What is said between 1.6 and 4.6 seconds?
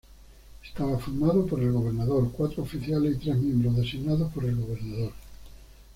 gobernador, cuatro oficiales y tres miembros designados por el